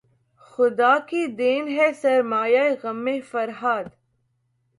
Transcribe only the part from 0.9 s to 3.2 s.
کی دین ہے سرمایۂ غم